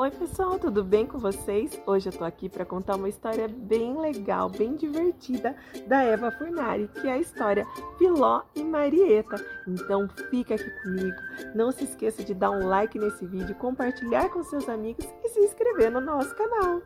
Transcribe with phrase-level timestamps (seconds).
[0.00, 1.78] Oi, pessoal, tudo bem com vocês?
[1.86, 5.54] Hoje eu tô aqui para contar uma história bem legal, bem divertida
[5.86, 7.66] da Eva Furnari, que é a história
[7.98, 9.36] Filó e Marieta.
[9.68, 11.16] Então fica aqui comigo.
[11.54, 15.40] Não se esqueça de dar um like nesse vídeo, compartilhar com seus amigos e se
[15.40, 16.80] inscrever no nosso canal.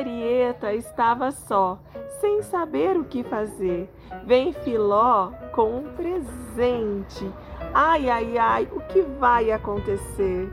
[0.00, 1.78] Marieta estava só,
[2.22, 3.86] sem saber o que fazer.
[4.24, 7.30] Vem Filó com um presente.
[7.74, 10.50] Ai, ai, ai, o que vai acontecer?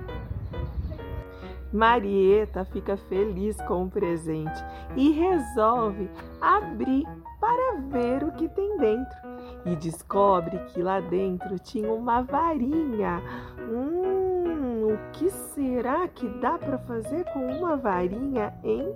[1.71, 4.61] Marieta fica feliz com o presente
[4.97, 6.09] e resolve
[6.41, 7.07] abrir
[7.39, 9.17] para ver o que tem dentro.
[9.65, 13.21] E descobre que lá dentro tinha uma varinha.
[13.61, 18.93] Hum, o que será que dá para fazer com uma varinha, hein?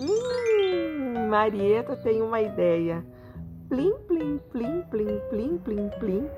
[0.00, 3.04] Hum, Marieta tem uma ideia.
[3.68, 6.30] Plim, plim, plim, plim, plim, plim, plim.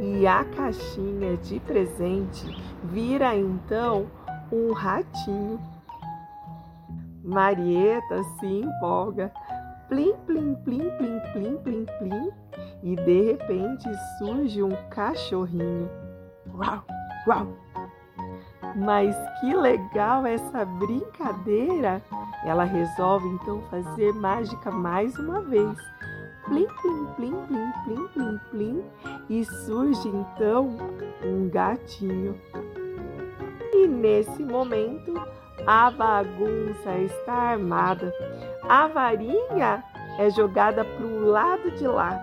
[0.00, 2.44] E a caixinha de presente
[2.84, 4.06] vira então
[4.52, 5.60] um ratinho.
[7.22, 9.32] Marieta se empolga.
[9.88, 12.30] Plim, plim, plim, plim, plim, plim, plim.
[12.82, 13.88] E de repente
[14.18, 15.88] surge um cachorrinho.
[16.54, 16.84] Uau,
[17.26, 17.48] uau.
[18.76, 22.02] Mas que legal essa brincadeira!
[22.44, 25.76] Ela resolve então fazer mágica mais uma vez.
[26.44, 28.84] Plim, plim, plim, plim, plim, plim, plim.
[29.30, 30.76] E surge então
[31.24, 32.38] um gatinho.
[33.72, 35.14] E nesse momento
[35.66, 38.12] a bagunça está armada.
[38.68, 39.82] A varinha
[40.18, 42.22] é jogada para o lado de lá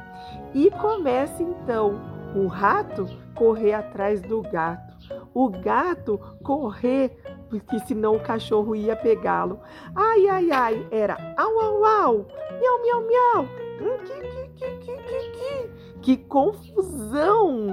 [0.53, 1.99] e começa então
[2.35, 4.90] o rato correr atrás do gato.
[5.33, 7.17] O gato correr
[7.51, 9.59] porque senão o cachorro ia pegá-lo.
[9.93, 12.27] Ai, ai, ai, era au, au, au,
[12.59, 16.17] miau, miau, miau, hum, que, que, que, que, que, que.
[16.17, 17.67] confusão!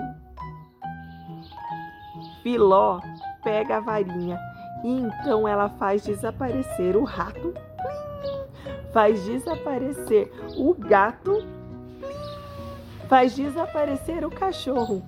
[2.43, 3.01] Filó
[3.45, 4.39] pega a varinha
[4.83, 7.55] e então ela faz desaparecer o rato,
[8.93, 11.45] faz desaparecer o gato,
[13.09, 15.03] faz desaparecer o cachorro.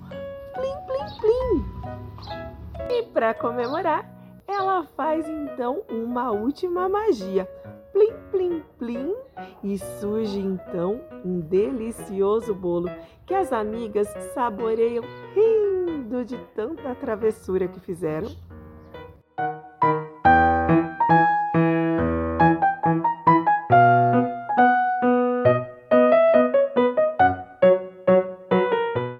[3.01, 4.07] E para comemorar,
[4.47, 7.45] ela faz então uma última magia.
[7.91, 9.15] Plim, plim, plim.
[9.63, 12.91] E surge então um delicioso bolo
[13.25, 15.03] que as amigas saboreiam
[15.33, 18.29] rindo de tanta travessura que fizeram.